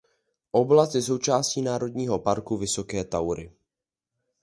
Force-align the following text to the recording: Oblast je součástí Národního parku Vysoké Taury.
Oblast 0.51 0.95
je 0.95 1.01
součástí 1.01 1.61
Národního 1.61 2.19
parku 2.19 2.57
Vysoké 2.57 3.03
Taury. 3.03 3.51